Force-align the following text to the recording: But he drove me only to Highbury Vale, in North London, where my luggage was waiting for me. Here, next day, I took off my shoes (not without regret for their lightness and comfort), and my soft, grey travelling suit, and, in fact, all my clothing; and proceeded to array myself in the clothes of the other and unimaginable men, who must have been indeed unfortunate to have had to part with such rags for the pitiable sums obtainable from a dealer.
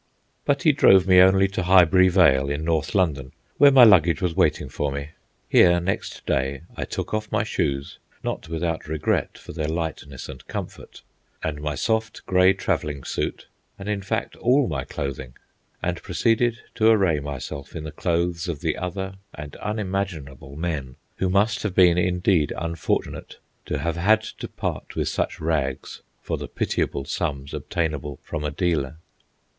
But 0.45 0.63
he 0.63 0.71
drove 0.71 1.05
me 1.05 1.21
only 1.21 1.47
to 1.49 1.61
Highbury 1.61 2.09
Vale, 2.09 2.49
in 2.49 2.65
North 2.65 2.95
London, 2.95 3.33
where 3.59 3.69
my 3.69 3.83
luggage 3.83 4.19
was 4.19 4.35
waiting 4.35 4.67
for 4.67 4.91
me. 4.91 5.09
Here, 5.47 5.79
next 5.79 6.25
day, 6.25 6.63
I 6.75 6.85
took 6.85 7.13
off 7.13 7.31
my 7.31 7.43
shoes 7.43 7.99
(not 8.23 8.49
without 8.49 8.87
regret 8.87 9.37
for 9.37 9.53
their 9.53 9.67
lightness 9.67 10.27
and 10.27 10.47
comfort), 10.47 11.03
and 11.43 11.61
my 11.61 11.75
soft, 11.75 12.25
grey 12.25 12.51
travelling 12.51 13.03
suit, 13.03 13.45
and, 13.77 13.87
in 13.87 14.01
fact, 14.01 14.35
all 14.37 14.67
my 14.67 14.85
clothing; 14.85 15.35
and 15.83 16.01
proceeded 16.01 16.59
to 16.73 16.87
array 16.89 17.19
myself 17.19 17.75
in 17.75 17.83
the 17.83 17.91
clothes 17.91 18.47
of 18.47 18.61
the 18.61 18.77
other 18.79 19.17
and 19.35 19.55
unimaginable 19.57 20.55
men, 20.55 20.95
who 21.17 21.29
must 21.29 21.61
have 21.61 21.75
been 21.75 21.99
indeed 21.99 22.51
unfortunate 22.57 23.37
to 23.67 23.77
have 23.77 23.97
had 23.97 24.21
to 24.23 24.47
part 24.47 24.95
with 24.95 25.09
such 25.09 25.39
rags 25.39 26.01
for 26.23 26.39
the 26.39 26.47
pitiable 26.47 27.05
sums 27.05 27.53
obtainable 27.53 28.19
from 28.23 28.43
a 28.43 28.49
dealer. 28.49 28.97